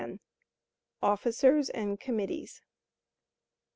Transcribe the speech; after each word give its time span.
Officers 1.03 1.69
and 1.69 1.99
Committees. 1.99 2.63